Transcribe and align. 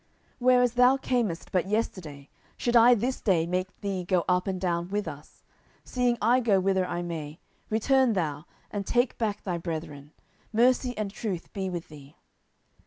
10:015:020 0.01 0.07
Whereas 0.39 0.73
thou 0.73 0.97
camest 0.97 1.51
but 1.51 1.67
yesterday, 1.67 2.27
should 2.57 2.75
I 2.75 2.95
this 2.95 3.21
day 3.21 3.45
make 3.45 3.79
thee 3.81 4.03
go 4.03 4.25
up 4.27 4.47
and 4.47 4.59
down 4.59 4.89
with 4.89 5.07
us? 5.07 5.43
seeing 5.83 6.17
I 6.19 6.39
go 6.39 6.59
whither 6.59 6.87
I 6.87 7.03
may, 7.03 7.39
return 7.69 8.13
thou, 8.13 8.45
and 8.71 8.83
take 8.87 9.15
back 9.19 9.43
thy 9.43 9.59
brethren: 9.59 10.13
mercy 10.51 10.97
and 10.97 11.11
truth 11.11 11.53
be 11.53 11.69
with 11.69 11.89
thee. 11.89 12.15